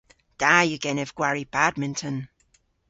[0.39, 2.17] Da yw genev gwari badminton.